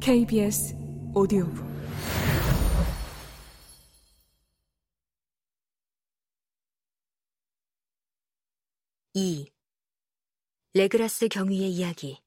KBS 0.00 0.74
오디오북. 1.14 1.64
이. 9.14 9.50
레그라스 10.74 11.28
경위의 11.28 11.70
이야기. 11.70 12.22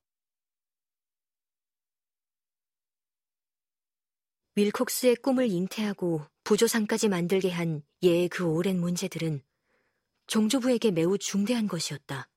윌콕스의 4.56 5.16
꿈을 5.18 5.48
잉태하고 5.48 6.26
부조상까지 6.44 7.10
만들게 7.10 7.50
한 7.50 7.84
예의 8.04 8.28
그 8.30 8.46
오랜 8.46 8.80
문제들은 8.80 9.42
종조부에게 10.28 10.92
매우 10.92 11.18
중대한 11.18 11.68
것이었다. 11.68 12.29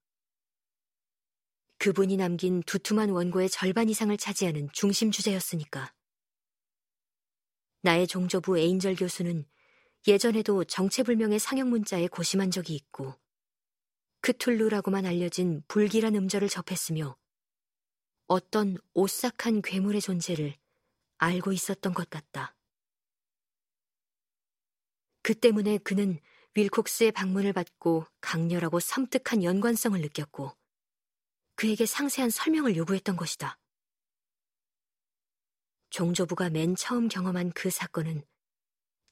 그분이 1.83 2.17
남긴 2.17 2.63
두툼한 2.63 3.11
원고의 3.11 3.51
절반 3.51 3.89
이상을 3.89 4.17
차지하는 4.17 4.69
중심 4.73 5.11
주제였으니까. 5.11 5.93
나의 7.81 8.07
종조부 8.07 8.57
에인절 8.57 8.95
교수는 8.95 9.45
예전에도 10.07 10.63
정체불명의 10.63 11.41
상형 11.41 11.71
문자에 11.71 12.07
고심한 12.07 12.53
적이 12.53 12.77
있고 12.77 13.17
크툴루라고만 14.21 15.07
알려진 15.07 15.65
불길한 15.67 16.15
음절을 16.15 16.49
접했으며 16.49 17.17
어떤 18.29 18.79
오싹한 18.95 19.63
괴물의 19.63 20.03
존재를 20.03 20.55
알고 21.19 21.51
있었던 21.51 21.95
것 21.95 22.09
같다. 22.09 22.55
그 25.23 25.35
때문에 25.35 25.79
그는 25.79 26.21
윌콕스의 26.55 27.11
방문을 27.11 27.53
받고 27.53 28.07
강렬하고 28.21 28.79
섬뜩한 28.79 29.43
연관성을 29.43 30.01
느꼈고 30.01 30.62
그에게 31.63 31.87
상세한 31.87 32.29
설명을 32.29 32.75
요구했던 32.75 33.15
것이다. 33.15 33.57
종조부가 35.91 36.51
맨 36.51 36.75
처음 36.75 37.07
경험한 37.07 37.53
그 37.53 37.71
사건은 37.71 38.25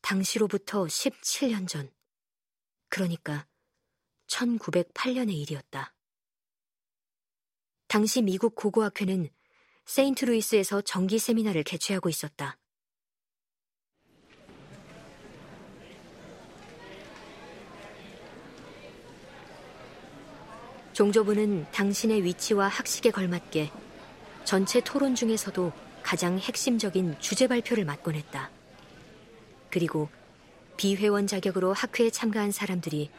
당시로부터 0.00 0.82
17년 0.86 1.68
전, 1.68 1.94
그러니까 2.88 3.46
1908년의 4.26 5.34
일이었다. 5.34 5.94
당시 7.86 8.20
미국 8.20 8.56
고고학회는 8.56 9.30
세인트루이스에서 9.84 10.80
정기 10.80 11.20
세미나를 11.20 11.62
개최하고 11.62 12.08
있었다. 12.08 12.58
종조부는 20.92 21.66
당신의 21.72 22.24
위치와 22.24 22.68
학식에 22.68 23.10
걸맞게 23.10 23.70
전체 24.44 24.80
토론 24.80 25.14
중에서도 25.14 25.72
가장 26.02 26.38
핵심적인 26.38 27.18
주제 27.20 27.46
발표를 27.46 27.84
맡곤 27.84 28.14
했다. 28.14 28.50
그리고 29.70 30.08
비회원 30.76 31.26
자격으로 31.26 31.72
학회에 31.72 32.10
참가한 32.10 32.50
사람들이 32.50 33.10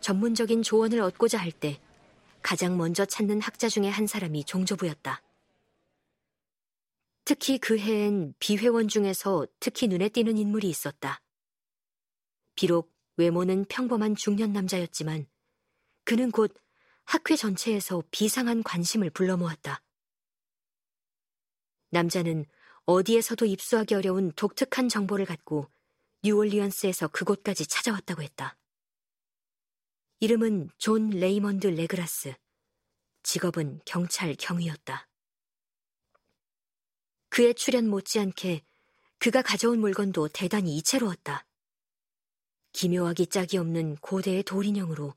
전문적인 0.00 0.62
조언을 0.62 1.00
얻고자 1.00 1.38
할 1.38 1.52
때 1.52 1.78
가장 2.42 2.78
먼저 2.78 3.04
찾는 3.04 3.40
학자 3.42 3.68
중에 3.68 3.88
한 3.88 4.06
사람이 4.06 4.44
종조부였다. 4.44 5.22
특히 7.24 7.58
그 7.58 7.78
해엔 7.78 8.34
비회원 8.38 8.88
중에서 8.88 9.46
특히 9.60 9.86
눈에 9.86 10.08
띄는 10.08 10.38
인물이 10.38 10.68
있었다. 10.68 11.20
비록 12.54 12.92
외모는 13.16 13.66
평범한 13.66 14.16
중년 14.16 14.52
남자였지만 14.52 15.26
그는 16.04 16.30
곧 16.30 16.54
학회 17.10 17.34
전체에서 17.34 18.04
비상한 18.12 18.62
관심을 18.62 19.10
불러 19.10 19.36
모았다. 19.36 19.82
남자는 21.88 22.44
어디에서도 22.84 23.46
입수하기 23.46 23.96
어려운 23.96 24.30
독특한 24.36 24.88
정보를 24.88 25.26
갖고 25.26 25.68
뉴올리언스에서 26.22 27.08
그곳까지 27.08 27.66
찾아왔다고 27.66 28.22
했다. 28.22 28.56
이름은 30.20 30.70
존 30.78 31.10
레이먼드 31.10 31.66
레그라스. 31.66 32.32
직업은 33.24 33.80
경찰 33.84 34.36
경위였다. 34.36 35.08
그의 37.28 37.56
출연 37.56 37.88
못지않게 37.88 38.64
그가 39.18 39.42
가져온 39.42 39.80
물건도 39.80 40.28
대단히 40.28 40.76
이채로웠다. 40.76 41.44
기묘하기 42.70 43.26
짝이 43.26 43.58
없는 43.58 43.96
고대의 43.96 44.44
돌인형으로 44.44 45.16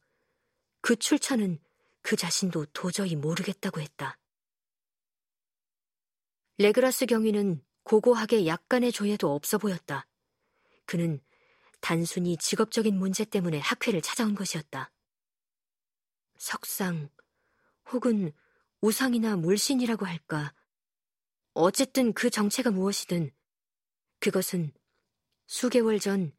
그 0.82 0.96
출처는 0.96 1.60
그 2.04 2.16
자신도 2.16 2.68
도저히 2.68 3.16
모르겠다고 3.16 3.82
했다. 3.82 4.20
레그라스 6.60 7.08
경위는 7.08 7.64
고고하게 7.84 8.46
약간의 8.46 8.92
조예도 8.92 9.34
없어 9.34 9.58
보였다. 9.58 10.06
그는 10.86 11.20
단순히 11.82 12.38
직업적인 12.38 12.96
문제 12.96 13.26
때문에 13.26 13.60
학회를 13.60 14.02
찾아온 14.02 14.36
것이었다. 14.36 14.92
석상, 16.38 17.10
혹은 17.92 18.32
우상이나 18.82 19.36
물신이라고 19.38 20.06
할까. 20.06 20.54
어쨌든 21.54 22.14
그 22.14 22.30
정체가 22.30 22.72
무엇이든 22.72 23.32
그것은 24.20 24.74
수개월 25.48 26.00
전 26.00 26.34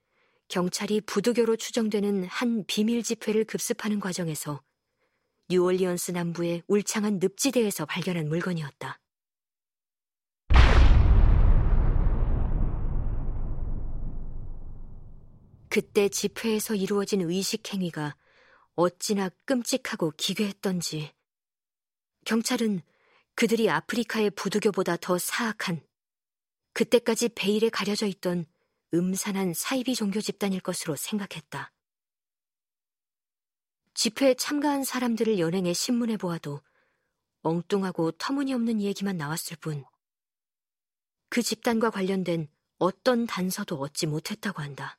경찰이 0.48 1.00
부두교로 1.02 1.56
추정되는 1.56 2.24
한 2.24 2.64
비밀 2.66 3.02
집회를 3.02 3.44
급습하는 3.44 4.00
과정에서 4.00 4.62
뉴올리언스 5.48 6.12
남부의 6.12 6.62
울창한 6.66 7.18
늪지대에서 7.20 7.84
발견한 7.86 8.28
물건이었다. 8.28 9.00
그때 15.68 16.08
집회에서 16.08 16.76
이루어진 16.76 17.20
의식 17.20 17.72
행위가 17.72 18.16
어찌나 18.76 19.28
끔찍하고 19.44 20.12
기괴했던지 20.16 21.12
경찰은 22.24 22.80
그들이 23.34 23.68
아프리카의 23.68 24.30
부두교보다 24.30 24.96
더 24.96 25.18
사악한 25.18 25.84
그때까지 26.72 27.30
베일에 27.30 27.68
가려져 27.70 28.06
있던 28.06 28.46
음산한 28.94 29.54
사이비 29.54 29.96
종교 29.96 30.20
집단일 30.20 30.60
것으로 30.60 30.94
생각했다. 30.94 31.73
집회에 33.94 34.34
참가한 34.34 34.82
사람들을 34.82 35.38
연행해 35.38 35.72
신문에 35.72 36.16
보아도 36.16 36.60
엉뚱하고 37.42 38.12
터무니없는 38.12 38.80
얘기만 38.80 39.16
나왔을 39.16 39.56
뿐, 39.56 39.84
그 41.28 41.42
집단과 41.42 41.90
관련된 41.90 42.48
어떤 42.78 43.26
단서도 43.26 43.76
얻지 43.76 44.06
못했다고 44.06 44.62
한다. 44.62 44.98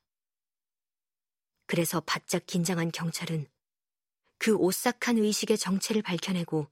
그래서 1.66 2.00
바짝 2.00 2.46
긴장한 2.46 2.92
경찰은 2.92 3.48
그 4.38 4.56
오싹한 4.56 5.18
의식의 5.18 5.58
정체를 5.58 6.02
밝혀내고 6.02 6.68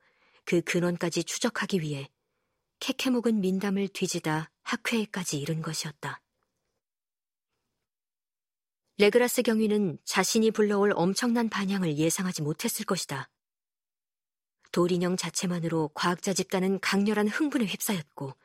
그 0.45 0.61
근원까지 0.61 1.23
추적하기 1.23 1.81
위해 1.81 2.09
캐캐묵은 2.79 3.41
민담을 3.41 3.87
뒤지다 3.87 4.49
학회에까지 4.61 5.39
이른 5.39 5.61
것이었다. 5.61 6.21
레그라스 8.97 9.41
경위는 9.41 9.97
자신이 10.05 10.51
불러올 10.51 10.93
엄청난 10.95 11.49
반향을 11.49 11.97
예상하지 11.97 12.43
못했을 12.43 12.85
것이다. 12.85 13.29
돌인형 14.71 15.17
자체만으로 15.17 15.89
과학자 15.93 16.33
집단은 16.33 16.79
강렬한 16.79 17.27
흥분에 17.27 17.65
휩싸였고 17.65 18.35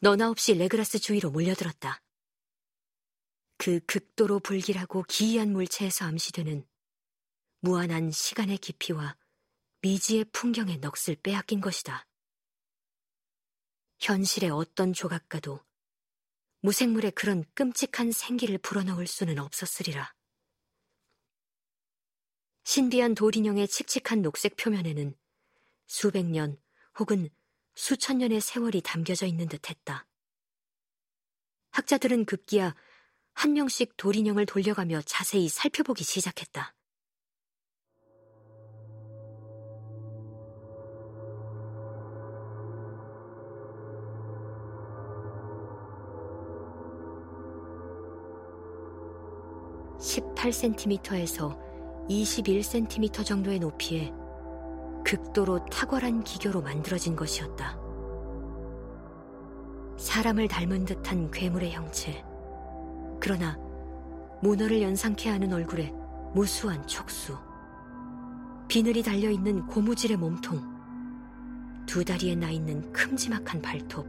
너나 0.00 0.28
없이 0.28 0.54
레그라스 0.54 0.98
주위로 0.98 1.30
몰려들었다. 1.30 2.02
그 3.56 3.80
극도로 3.86 4.40
불길하고 4.40 5.04
기이한 5.08 5.52
물체에서 5.52 6.04
암시되는 6.04 6.66
무한한 7.60 8.10
시간의 8.10 8.58
깊이와 8.58 9.16
미지의 9.80 10.26
풍경의 10.32 10.78
넋을 10.78 11.16
빼앗긴 11.22 11.62
것이다. 11.62 12.06
현실의 14.00 14.50
어떤 14.50 14.92
조각가도 14.92 15.60
무생물의 16.64 17.10
그런 17.10 17.44
끔찍한 17.52 18.10
생기를 18.10 18.56
불어넣을 18.56 19.06
수는 19.06 19.38
없었으리라. 19.38 20.14
신비한 22.62 23.14
돌인형의 23.14 23.68
칙칙한 23.68 24.22
녹색 24.22 24.56
표면에는 24.56 25.14
수백 25.86 26.24
년 26.24 26.58
혹은 26.98 27.28
수천 27.74 28.16
년의 28.16 28.40
세월이 28.40 28.80
담겨져 28.80 29.26
있는 29.26 29.46
듯 29.46 29.68
했다. 29.68 30.08
학자들은 31.72 32.24
급기야 32.24 32.74
한 33.34 33.52
명씩 33.52 33.98
돌인형을 33.98 34.46
돌려가며 34.46 35.02
자세히 35.02 35.50
살펴보기 35.50 36.02
시작했다. 36.02 36.74
18cm에서 49.98 51.58
21cm 52.08 53.24
정도의 53.24 53.58
높이에 53.58 54.12
극도로 55.04 55.64
탁월한 55.66 56.24
기교로 56.24 56.62
만들어진 56.62 57.14
것이었다. 57.14 57.78
사람을 59.96 60.48
닮은 60.48 60.84
듯한 60.84 61.30
괴물의 61.30 61.72
형체. 61.72 62.24
그러나 63.20 63.58
모너를 64.42 64.82
연상케 64.82 65.30
하는 65.30 65.52
얼굴에 65.52 65.92
무수한 66.34 66.86
촉수. 66.86 67.36
비늘이 68.68 69.02
달려있는 69.02 69.66
고무줄의 69.66 70.16
몸통. 70.16 70.74
두 71.86 72.04
다리에 72.04 72.34
나 72.34 72.50
있는 72.50 72.90
큼지막한 72.92 73.62
발톱. 73.62 74.06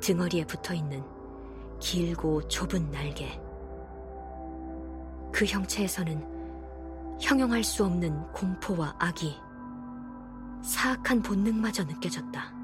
등어리에 0.00 0.44
붙어 0.44 0.74
있는 0.74 1.02
길고 1.80 2.46
좁은 2.48 2.90
날개. 2.90 3.43
그 5.34 5.44
형체에서는 5.44 7.18
형용할 7.20 7.64
수 7.64 7.84
없는 7.84 8.32
공포와 8.32 8.94
악이 9.00 9.34
사악한 10.62 11.22
본능마저 11.22 11.82
느껴졌다. 11.82 12.54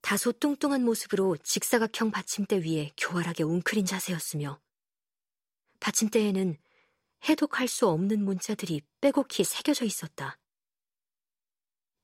다소 0.00 0.32
뚱뚱한 0.32 0.82
모습으로 0.82 1.36
직사각형 1.36 2.10
받침대 2.10 2.60
위에 2.64 2.92
교활하게 2.96 3.42
웅크린 3.42 3.84
자세였으며 3.84 4.58
받침대에는 5.80 6.56
해독할 7.28 7.68
수 7.68 7.86
없는 7.88 8.24
문자들이 8.24 8.80
빼곡히 9.02 9.44
새겨져 9.44 9.84
있었다. 9.84 10.38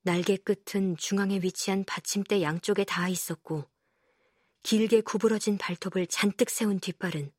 날개 0.02 0.36
끝은 0.36 0.98
중앙에 0.98 1.38
위치한 1.42 1.84
받침대 1.84 2.42
양쪽에 2.42 2.84
닿아 2.84 3.08
있었고 3.08 3.64
길게 4.62 5.00
구부러진 5.00 5.58
발톱을 5.58 6.06
잔뜩 6.08 6.50
세운 6.50 6.80
뒷발은 6.80 7.32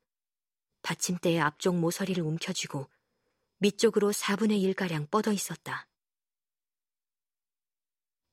받침대의 0.82 1.40
앞쪽 1.40 1.76
모서리를 1.76 2.22
움켜쥐고 2.22 2.88
밑쪽으로 3.58 4.10
4분의 4.12 4.74
1가량 4.74 5.10
뻗어 5.10 5.32
있었다. 5.32 5.86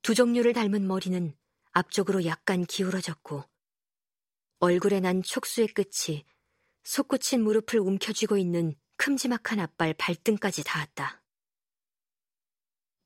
두 0.01 0.15
종류를 0.15 0.53
닮은 0.53 0.87
머리는 0.87 1.35
앞쪽으로 1.71 2.25
약간 2.25 2.65
기울어졌고 2.65 3.43
얼굴에 4.59 5.01
난 5.01 5.21
촉수의 5.21 5.67
끝이 5.67 6.25
솟구친 6.83 7.43
무릎을 7.43 7.79
움켜쥐고 7.79 8.37
있는 8.37 8.73
큼지막한 8.95 9.59
앞발 9.59 9.93
발등까지 9.95 10.63
닿았다. 10.63 11.21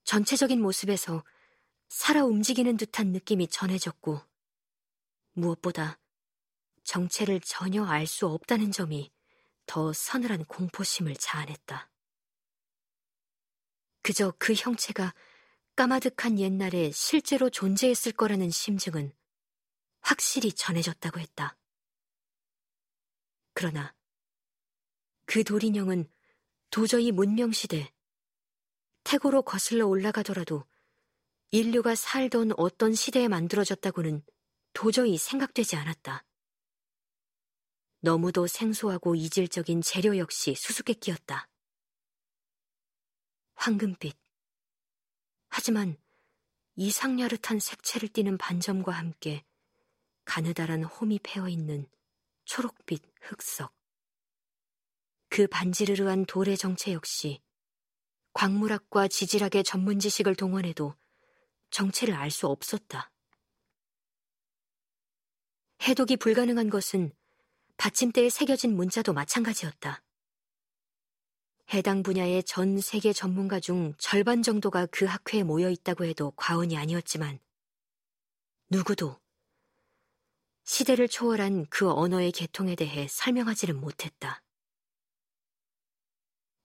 전체적인 0.03 0.61
모습에서 0.61 1.23
살아 1.89 2.23
움직이는 2.23 2.77
듯한 2.77 3.07
느낌이 3.07 3.47
전해졌고 3.47 4.21
무엇보다 5.33 5.99
정체를 6.83 7.39
전혀 7.41 7.85
알 7.85 8.05
수 8.07 8.27
없다는 8.27 8.71
점이 8.71 9.11
더 9.65 9.93
서늘한 9.93 10.45
공포심을 10.45 11.15
자아냈다. 11.15 11.89
그저 14.01 14.33
그 14.37 14.53
형체가 14.53 15.13
까마득한 15.75 16.39
옛날에 16.39 16.91
실제로 16.91 17.49
존재했을 17.49 18.11
거라는 18.11 18.49
심증은 18.49 19.13
확실히 20.01 20.51
전해졌다고 20.51 21.19
했다. 21.19 21.57
그러나 23.53 23.95
그 25.25 25.43
돌인형은 25.43 26.09
도저히 26.71 27.11
문명시대, 27.11 27.93
태고로 29.03 29.43
거슬러 29.43 29.87
올라가더라도 29.87 30.65
인류가 31.51 31.95
살던 31.95 32.53
어떤 32.57 32.93
시대에 32.93 33.27
만들어졌다고는 33.27 34.23
도저히 34.73 35.17
생각되지 35.17 35.75
않았다. 35.75 36.25
너무도 37.99 38.47
생소하고 38.47 39.15
이질적인 39.15 39.81
재료 39.81 40.17
역시 40.17 40.55
수수께끼였다. 40.55 41.47
황금빛, 43.55 44.17
하지만 45.49 45.97
이상야릇한 46.75 47.59
색채를 47.59 48.09
띠는 48.09 48.37
반점과 48.39 48.91
함께 48.91 49.45
가느다란 50.25 50.83
홈이 50.83 51.19
패어 51.19 51.47
있는 51.47 51.87
초록빛 52.45 53.03
흑석. 53.21 53.75
그 55.29 55.45
반지르르한 55.47 56.25
돌의 56.25 56.57
정체 56.57 56.93
역시 56.93 57.41
광물학과 58.33 59.07
지질학의 59.09 59.63
전문 59.63 59.99
지식을 59.99 60.35
동원해도 60.35 60.95
정체를 61.69 62.15
알 62.15 62.31
수 62.31 62.47
없었다. 62.47 63.10
해독이 65.81 66.17
불가능한 66.17 66.69
것은 66.69 67.11
받침대에 67.77 68.29
새겨진 68.29 68.75
문자도 68.75 69.13
마찬가지였다. 69.13 70.03
해당 71.73 72.03
분야의 72.03 72.43
전 72.43 72.79
세계 72.79 73.13
전문가 73.13 73.59
중 73.59 73.95
절반 73.97 74.43
정도가 74.43 74.85
그 74.87 75.05
학회에 75.05 75.41
모여 75.41 75.71
있다고 75.71 76.05
해도 76.05 76.33
과언이 76.35 76.77
아니었지만 76.77 77.39
누구도 78.69 79.19
시대를 80.65 81.07
초월한 81.07 81.65
그 81.69 81.89
언어의 81.89 82.31
계통에 82.31 82.75
대해 82.75 83.07
설명하지는 83.09 83.79
못했다. 83.81 84.43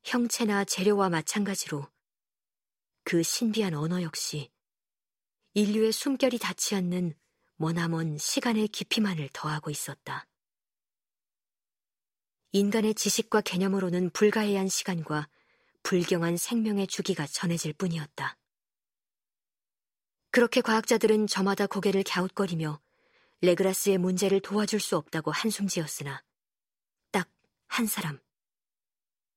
형체나 0.04 0.64
재료와 0.64 1.08
마찬가지로 1.08 1.88
그 3.04 3.22
신비한 3.22 3.72
언어 3.72 4.02
역시 4.02 4.50
인류의 5.54 5.92
숨결이 5.92 6.38
닿지 6.38 6.74
않는 6.74 7.14
머나먼 7.56 8.18
시간의 8.18 8.68
깊이만을 8.68 9.30
더하고 9.32 9.70
있었다. 9.70 10.26
인간의 12.52 12.94
지식과 12.94 13.42
개념으로는 13.42 14.10
불가해한 14.10 14.68
시간과 14.68 15.28
불경한 15.82 16.36
생명의 16.36 16.86
주기가 16.86 17.26
전해질 17.26 17.74
뿐이었다. 17.74 18.36
그렇게 20.30 20.60
과학자들은 20.60 21.26
저마다 21.26 21.66
고개를 21.66 22.02
갸웃거리며 22.04 22.80
레그라스의 23.42 23.98
문제를 23.98 24.40
도와줄 24.40 24.80
수 24.80 24.96
없다고 24.96 25.30
한숨 25.30 25.68
지었으나 25.68 26.22
딱 27.10 27.28
한 27.68 27.86
사람. 27.86 28.18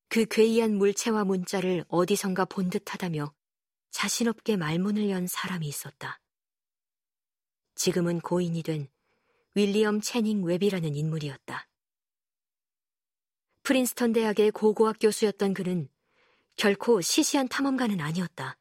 그 0.08 0.24
괴이한 0.24 0.76
물체와 0.76 1.24
문자를 1.24 1.84
어디선가 1.88 2.46
본 2.46 2.70
듯하다며 2.70 3.32
자신없게 3.90 4.56
말문을 4.56 5.10
연 5.10 5.26
사람이 5.26 5.66
있었다. 5.66 6.20
지금은 7.80 8.20
고인이 8.20 8.62
된 8.62 8.88
윌리엄 9.54 10.02
채닝 10.02 10.44
웹이라는 10.44 10.94
인물이었다. 10.94 11.66
프린스턴 13.62 14.12
대학의 14.12 14.50
고고학 14.50 14.98
교수였던 15.00 15.54
그는 15.54 15.88
결코 16.56 17.00
시시한 17.00 17.48
탐험가는 17.48 17.98
아니었다. 17.98 18.58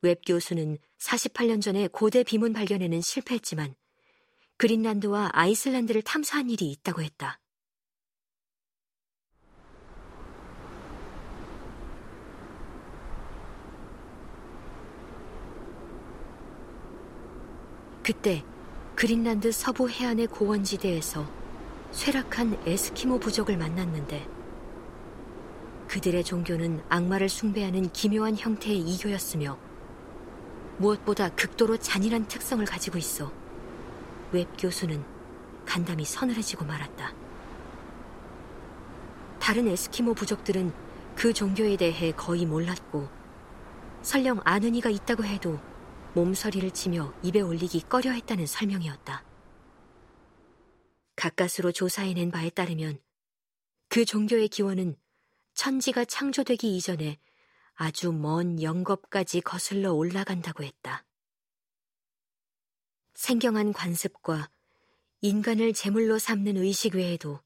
웹 0.00 0.22
교수는 0.26 0.78
48년 0.96 1.60
전에 1.60 1.86
고대 1.88 2.22
비문 2.22 2.54
발견에는 2.54 3.02
실패했지만 3.02 3.74
그린란드와 4.56 5.32
아이슬란드를 5.34 6.00
탐사한 6.00 6.48
일이 6.48 6.70
있다고 6.70 7.02
했다. 7.02 7.40
그때 18.06 18.44
그린란드 18.94 19.50
서부 19.50 19.90
해안의 19.90 20.28
고원지대에서 20.28 21.28
쇠락한 21.90 22.56
에스키모 22.64 23.18
부족을 23.18 23.56
만났는데 23.56 24.24
그들의 25.88 26.22
종교는 26.22 26.84
악마를 26.88 27.28
숭배하는 27.28 27.90
기묘한 27.90 28.36
형태의 28.36 28.78
이교였으며 28.78 29.58
무엇보다 30.78 31.30
극도로 31.30 31.78
잔인한 31.78 32.28
특성을 32.28 32.64
가지고 32.64 32.96
있어 32.98 33.32
웹 34.30 34.50
교수는 34.56 35.02
간담이 35.64 36.04
서늘해지고 36.04 36.64
말았다. 36.64 37.12
다른 39.40 39.66
에스키모 39.66 40.14
부족들은 40.14 40.72
그 41.16 41.32
종교에 41.32 41.76
대해 41.76 42.12
거의 42.12 42.46
몰랐고 42.46 43.08
설령 44.02 44.42
아는 44.44 44.76
이가 44.76 44.90
있다고 44.90 45.24
해도 45.24 45.58
몸서리를 46.16 46.70
치며 46.70 47.12
입에 47.22 47.42
올리기 47.42 47.82
꺼려 47.90 48.10
했다는 48.10 48.46
설명이었다. 48.46 49.22
가까스로 51.14 51.72
조사해낸 51.72 52.30
바에 52.30 52.48
따르면 52.48 52.98
그 53.88 54.06
종교의 54.06 54.48
기원은 54.48 54.96
천지가 55.52 56.06
창조되기 56.06 56.74
이전에 56.74 57.18
아주 57.74 58.12
먼 58.12 58.62
영겁까지 58.62 59.42
거슬러 59.42 59.92
올라간다고 59.92 60.64
했다. 60.64 61.04
생경한 63.12 63.74
관습과 63.74 64.48
인간을 65.20 65.74
제물로 65.74 66.18
삼는 66.18 66.56
의식 66.56 66.94
외에도 66.94 67.42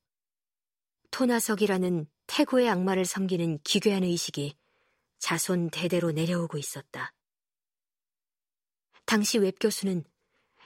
토나석이라는 1.11 2.07
태고의 2.29 2.69
악마를 2.69 3.05
섬기는 3.05 3.59
기괴한 3.65 4.05
의식이 4.05 4.57
자손 5.19 5.71
대대로 5.71 6.13
내려오고 6.13 6.57
있었다. 6.57 7.13
당시 9.11 9.39
웹 9.39 9.57
교수는 9.59 10.05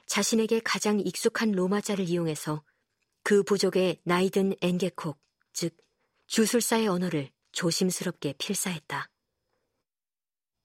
자신에게 0.04 0.60
가장 0.60 1.00
익숙한 1.00 1.52
로마자를 1.52 2.06
이용해서 2.06 2.62
그 3.22 3.42
부족의 3.42 4.02
나이든 4.04 4.56
앵게콕, 4.60 5.18
즉 5.54 5.74
주술사의 6.26 6.86
언어를 6.88 7.30
조심스럽게 7.52 8.34
필사했다. 8.34 9.08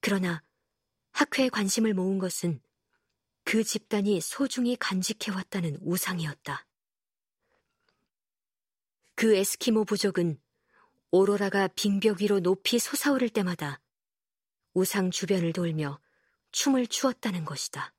그러나 0.02 0.44
학회에 1.14 1.48
관심을 1.48 1.94
모은 1.94 2.20
것은 2.20 2.60
그 3.46 3.64
집단이 3.64 4.20
소중히 4.20 4.76
간직해왔다는 4.76 5.78
우상이었다. 5.80 6.68
그 9.16 9.38
에스키모 9.38 9.86
부족은 9.86 10.38
오로라가 11.12 11.70
빙벽 11.70 12.20
위로 12.20 12.42
높이 12.42 12.78
솟아오를 12.78 13.30
때마다 13.30 13.80
우상 14.74 15.12
주변을 15.12 15.54
돌며 15.54 16.02
춤을 16.52 16.88
추었다는 16.88 17.46
것이다. 17.46 17.94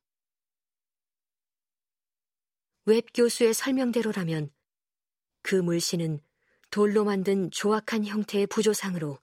웹 2.86 3.06
교수의 3.14 3.54
설명대로라면 3.54 4.52
그 5.42 5.54
물신은 5.54 6.20
돌로 6.70 7.04
만든 7.04 7.50
조악한 7.50 8.04
형태의 8.06 8.46
부조상으로 8.46 9.18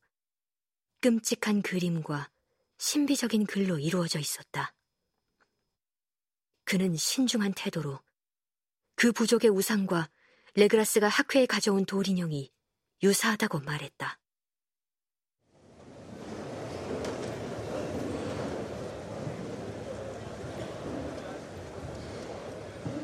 끔찍한 1.01 1.61
그림과 1.61 2.29
신비적인 2.77 3.45
글로 3.45 3.79
이루어져 3.79 4.19
있었다. 4.19 4.73
그는 6.63 6.95
신중한 6.95 7.53
태도로 7.53 7.99
그 8.95 9.11
부족의 9.11 9.49
우상과 9.49 10.09
레그라스가 10.55 11.07
학회에 11.07 11.45
가져온 11.45 11.85
돌인형이 11.85 12.51
유사하다고 13.03 13.59
말했다. 13.59 14.19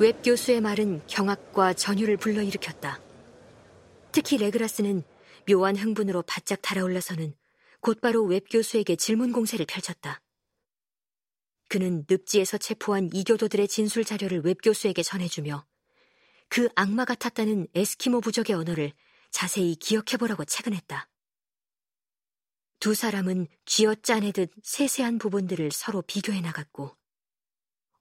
웹 0.04 0.22
교수의 0.22 0.60
말은 0.60 1.08
경악과 1.08 1.72
전율을 1.72 2.18
불러일으켰다. 2.18 3.00
특히 4.12 4.36
레그라스는 4.36 5.02
묘한 5.48 5.78
흥분으로 5.78 6.24
바짝 6.24 6.62
달아올라서는 6.62 7.34
곧바로 7.80 8.26
웹 8.26 8.48
교수에게 8.52 8.98
질문 8.98 9.32
공세를 9.32 9.66
펼쳤다. 9.66 10.22
그는 11.70 12.06
늪지에서 12.10 12.58
체포한 12.58 13.12
이교도들의 13.14 13.66
진술 13.70 14.04
자료를 14.04 14.42
웹 14.42 14.58
교수에게 14.62 15.04
전해주며 15.04 15.66
그 16.50 16.68
악마 16.76 17.06
같았다는 17.06 17.68
에스키모 17.74 18.20
부족의 18.20 18.58
언어를 18.58 18.92
자세히 19.32 19.74
기억해보라고 19.76 20.44
체근했다. 20.44 21.08
두 22.82 22.94
사람은 22.94 23.48
쥐어 23.64 23.96
짜내듯 23.96 24.52
세세한 24.64 25.18
부분들을 25.18 25.72
서로 25.72 26.02
비교해 26.02 26.42
나갔고 26.42 26.94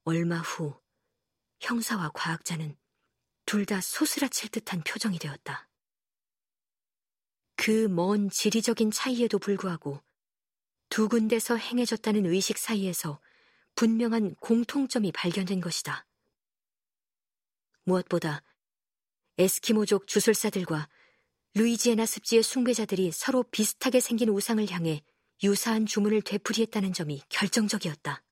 얼마 0.02 0.38
후 0.38 0.81
형사와 1.62 2.10
과학자는 2.14 2.76
둘 3.46 3.66
다 3.66 3.80
소스라칠 3.80 4.50
듯한 4.50 4.82
표정이 4.82 5.18
되었다. 5.18 5.68
그 7.56 7.88
먼 7.88 8.28
지리적인 8.30 8.90
차이에도 8.90 9.38
불구하고 9.38 10.02
두 10.88 11.08
군데서 11.08 11.56
행해졌다는 11.56 12.26
의식 12.26 12.58
사이에서 12.58 13.20
분명한 13.76 14.34
공통점이 14.36 15.12
발견된 15.12 15.60
것이다. 15.60 16.06
무엇보다 17.84 18.42
에스키모족 19.38 20.06
주술사들과 20.06 20.88
루이지애나 21.54 22.06
습지의 22.06 22.42
숭배자들이 22.42 23.12
서로 23.12 23.44
비슷하게 23.44 24.00
생긴 24.00 24.28
우상을 24.30 24.68
향해 24.70 25.02
유사한 25.42 25.86
주문을 25.86 26.22
되풀이했다는 26.22 26.92
점이 26.92 27.22
결정적이었다. 27.28 28.22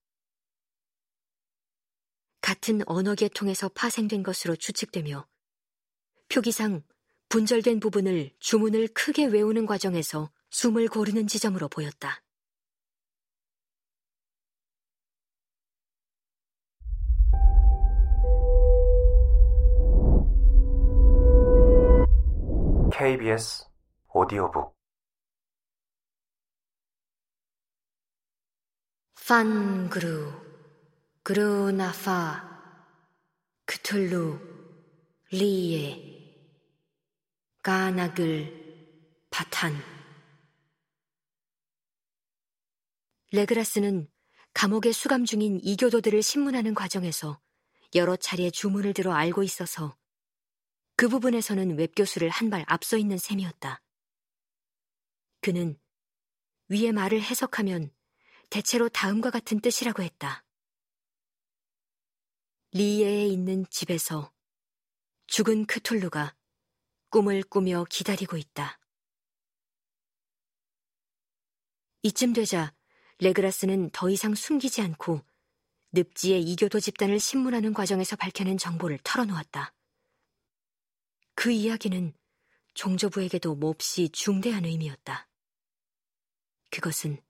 같은 2.50 2.80
언어 2.86 3.14
계통에서 3.14 3.68
파생된 3.68 4.24
것으로 4.24 4.56
추측되며 4.56 5.24
표기상 6.28 6.82
분절된 7.28 7.78
부분을 7.78 8.32
주문을 8.40 8.88
크게 8.88 9.26
외우는 9.26 9.66
과정에서 9.66 10.32
숨을 10.50 10.88
고르는 10.88 11.28
지점으로 11.28 11.68
보였다. 11.68 12.24
KBS 22.92 23.66
오디오북 24.12 24.74
판그루 29.28 30.39
그루나파 31.22 32.48
크툴루 33.66 34.40
리에 35.32 36.18
가나글 37.62 39.26
바탄 39.30 39.74
레그라스는 43.32 44.08
감옥에 44.54 44.92
수감 44.92 45.24
중인 45.24 45.60
이교도들을 45.62 46.22
신문하는 46.22 46.74
과정에서 46.74 47.40
여러 47.94 48.16
차례 48.16 48.50
주문을 48.50 48.94
들어 48.94 49.12
알고 49.12 49.42
있어서 49.44 49.96
그 50.96 51.08
부분에서는 51.08 51.78
웹교수를 51.78 52.28
한 52.28 52.50
발 52.50 52.64
앞서 52.66 52.96
있는 52.96 53.18
셈이었다. 53.18 53.80
그는 55.40 55.78
위의 56.68 56.92
말을 56.92 57.22
해석하면 57.22 57.92
대체로 58.50 58.88
다음과 58.88 59.30
같은 59.30 59.60
뜻이라고 59.60 60.02
했다. 60.02 60.44
리에에 62.72 63.26
있는 63.26 63.66
집에서 63.68 64.32
죽은 65.26 65.66
크툴루가 65.66 66.36
꿈을 67.08 67.42
꾸며 67.42 67.84
기다리고 67.90 68.36
있다. 68.36 68.78
이쯤 72.02 72.32
되자 72.32 72.72
레그라스는 73.18 73.90
더 73.90 74.08
이상 74.08 74.36
숨기지 74.36 74.82
않고 74.82 75.20
늪지의 75.90 76.42
이교도 76.42 76.78
집단을 76.78 77.18
신문하는 77.18 77.74
과정에서 77.74 78.14
밝혀낸 78.14 78.56
정보를 78.56 79.00
털어놓았다. 79.02 79.74
그 81.34 81.50
이야기는 81.50 82.14
종조부에게도 82.74 83.56
몹시 83.56 84.10
중대한 84.10 84.64
의미였다. 84.64 85.28
그것은 86.70 87.20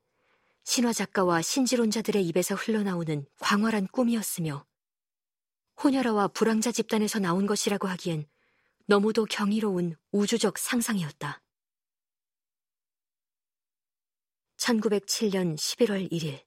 신화 0.65 0.93
작가와 0.93 1.41
신지론자들의 1.41 2.27
입에서 2.27 2.55
흘러나오는 2.55 3.25
광활한 3.39 3.87
꿈이었으며 3.87 4.67
호녀라와 5.83 6.29
불황자 6.29 6.73
집단에서 6.73 7.19
나온 7.19 7.47
것이라고 7.47 7.89
하기엔 7.89 8.27
너무도 8.87 9.25
경이로운 9.25 9.97
우주적 10.13 10.59
상상이었다. 10.59 11.43
1907년 14.59 15.57
11월 15.57 16.13
1일 16.13 16.43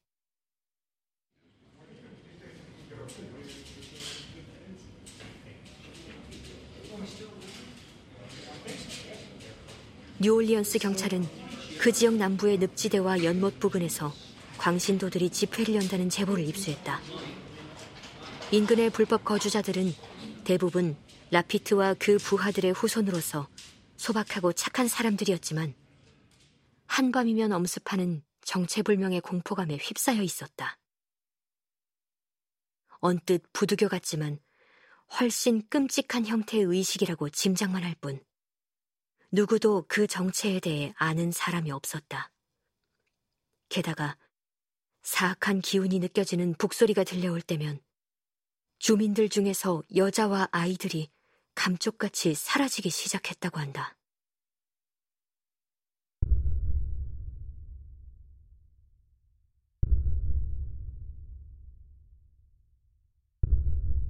뉴올리언스 10.19 10.77
경찰은 10.77 11.27
그 11.79 11.91
지역 11.91 12.13
남부의 12.13 12.59
늪지대와 12.59 13.23
연못 13.23 13.59
부근에서 13.59 14.13
광신도들이 14.57 15.31
집회를 15.31 15.75
연다는 15.75 16.09
제보를 16.09 16.47
입수했다. 16.47 17.01
인근의 18.53 18.91
불법 18.91 19.25
거주자들은 19.25 19.95
대부분 20.43 20.95
라피트와 21.31 21.95
그 21.95 22.19
부하들의 22.19 22.71
후손으로서 22.73 23.49
소박하고 23.97 24.53
착한 24.53 24.87
사람들이었지만 24.87 25.73
한밤이면 26.85 27.51
엄습하는 27.51 28.23
정체불명의 28.41 29.21
공포감에 29.21 29.77
휩싸여 29.77 30.21
있었다. 30.21 30.77
언뜻 32.99 33.41
부두교 33.53 33.89
같지만 33.89 34.37
훨씬 35.19 35.67
끔찍한 35.69 36.27
형태의 36.27 36.65
의식이라고 36.65 37.29
짐작만 37.29 37.83
할 37.83 37.95
뿐, 37.95 38.23
누구도 39.31 39.85
그 39.87 40.05
정체에 40.05 40.59
대해 40.59 40.93
아는 40.97 41.31
사람이 41.31 41.71
없었다. 41.71 42.31
게다가 43.69 44.15
사악한 45.01 45.61
기운이 45.61 45.97
느껴지는 45.97 46.53
북소리가 46.53 47.03
들려올 47.03 47.41
때면 47.41 47.81
주민들 48.83 49.29
중에서 49.29 49.81
여자와 49.95 50.49
아이들이 50.51 51.09
감쪽같이 51.55 52.33
사라지기 52.33 52.89
시작했다고 52.89 53.57
한다. 53.57 53.95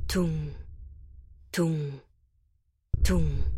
둥, 0.08 0.56
둥, 1.52 2.02
둥. 3.04 3.52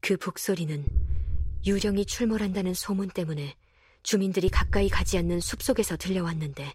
그 0.00 0.16
북소리는 0.16 0.84
유령이 1.64 2.06
출몰한다는 2.06 2.74
소문 2.74 3.10
때문에 3.10 3.54
주민들이 4.02 4.48
가까이 4.48 4.88
가지 4.88 5.16
않는 5.16 5.38
숲속에서 5.38 5.96
들려왔는데 5.96 6.74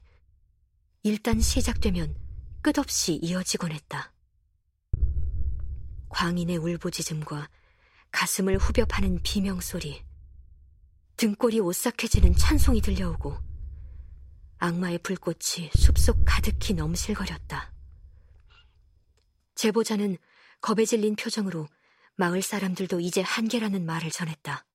일단 1.03 1.39
시작되면 1.39 2.15
끝없이 2.61 3.15
이어지곤 3.23 3.71
했다. 3.71 4.13
광인의 6.09 6.57
울부짖음과 6.57 7.49
가슴을 8.11 8.59
후벼 8.59 8.85
파는 8.85 9.23
비명소리, 9.23 10.03
등골이 11.17 11.59
오싹해지는 11.59 12.35
찬송이 12.35 12.81
들려오고 12.81 13.35
악마의 14.59 14.99
불꽃이 14.99 15.71
숲속 15.73 16.23
가득히 16.23 16.75
넘실거렸다. 16.75 17.73
제보자는 19.55 20.17
겁에 20.61 20.85
질린 20.85 21.15
표정으로 21.15 21.67
마을 22.15 22.43
사람들도 22.43 22.99
이제 22.99 23.21
한계라는 23.21 23.87
말을 23.87 24.11
전했다. 24.11 24.65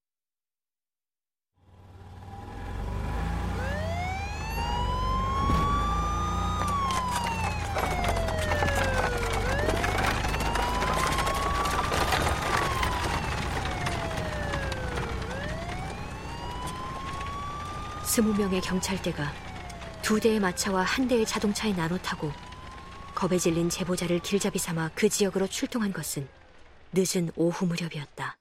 스무 18.17 18.33
명의 18.33 18.63
경찰대가 18.63 19.31
두 20.01 20.19
대의 20.19 20.41
마차와 20.41 20.81
한 20.85 21.07
대의 21.07 21.27
자동차에 21.27 21.75
나눠 21.75 21.99
타고 21.99 22.33
겁에 23.15 23.37
질린 23.37 23.69
제보자를 23.69 24.21
길잡이 24.21 24.59
삼아 24.59 24.93
그 24.95 25.11
지역으로 25.11 25.47
출동한 25.49 25.93
것은 25.93 26.27
늦은 26.95 27.31
오후 27.37 27.67
무렵이었다. 27.67 28.39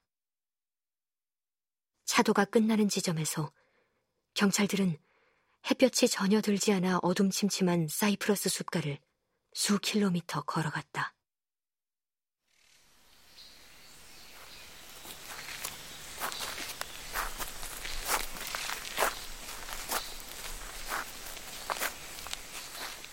차도가 2.06 2.46
끝나는 2.46 2.88
지점에서 2.88 3.52
경찰들은 4.32 4.96
햇볕이 5.70 6.08
전혀 6.08 6.40
들지 6.40 6.72
않아 6.72 7.00
어둠침침한 7.02 7.88
사이프러스 7.90 8.48
숲가를 8.48 8.98
수 9.52 9.78
킬로미터 9.78 10.40
걸어갔다. 10.40 11.15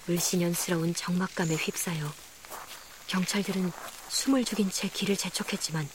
을신연스러운 0.10 0.94
적막감에 0.94 1.56
휩싸여 1.56 2.14
경찰들은 3.08 3.72
숨을 4.10 4.44
죽인 4.44 4.70
채 4.70 4.88
길을 4.90 5.16
재촉했지만 5.16 5.88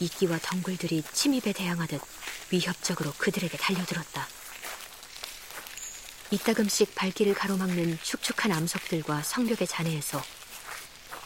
이끼와 0.00 0.38
덩굴들이 0.38 1.02
침입에 1.12 1.52
대항하듯 1.52 2.00
위협적으로 2.50 3.12
그들에게 3.18 3.56
달려들었다. 3.56 4.28
이따금씩 6.30 6.94
발길을 6.94 7.34
가로막는 7.34 7.98
축축한 8.02 8.52
암석들과 8.52 9.22
성벽의 9.22 9.66
잔해에서 9.66 10.22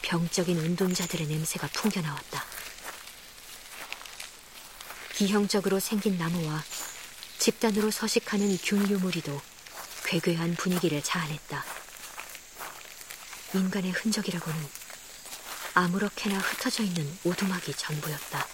병적인 0.01 0.57
은둔자들의 0.57 1.27
냄새가 1.27 1.67
풍겨나왔다. 1.73 2.45
기형적으로 5.15 5.79
생긴 5.79 6.17
나무와 6.17 6.63
집단으로 7.37 7.91
서식하는 7.91 8.57
균 8.63 8.89
유무리도 8.89 9.41
괴괴한 10.13 10.53
분위기를 10.57 11.01
자아냈다. 11.01 11.65
인간의 13.55 13.91
흔적이라고는 13.93 14.59
아무렇게나 15.73 16.37
흩어져 16.37 16.83
있는 16.83 17.17
오두막이 17.23 17.73
전부였다. 17.73 18.52